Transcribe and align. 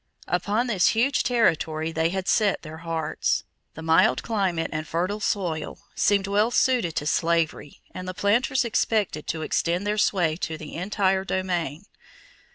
Upon 0.29 0.65
this 0.65 0.87
huge 0.97 1.21
territory 1.21 1.91
they 1.91 2.09
had 2.09 2.27
set 2.27 2.63
their 2.63 2.77
hearts. 2.79 3.43
The 3.75 3.83
mild 3.83 4.23
climate 4.23 4.71
and 4.73 4.87
fertile 4.87 5.19
soil 5.19 5.77
seemed 5.93 6.25
well 6.25 6.49
suited 6.49 6.95
to 6.95 7.05
slavery 7.05 7.83
and 7.93 8.07
the 8.07 8.15
planters 8.15 8.65
expected 8.65 9.27
to 9.27 9.43
extend 9.43 9.85
their 9.85 9.99
sway 9.99 10.37
to 10.37 10.57
the 10.57 10.73
entire 10.73 11.23
domain. 11.23 11.85